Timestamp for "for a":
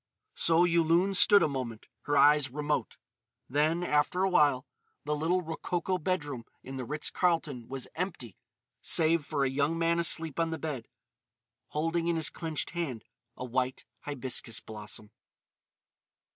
9.27-9.47